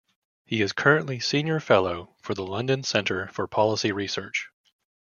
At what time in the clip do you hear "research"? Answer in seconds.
3.91-4.49